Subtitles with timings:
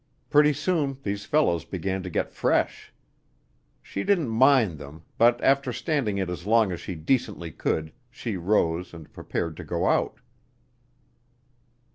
[0.31, 2.91] Pretty soon these fellows began to get fresh.
[3.83, 8.35] She didn't mind them, but after standing it as long as she decently could, she
[8.35, 10.19] rose and prepared to go out.